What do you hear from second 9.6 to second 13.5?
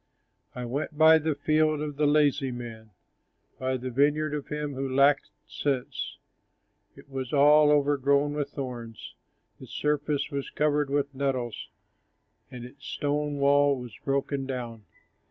surface was covered with nettles, And its stone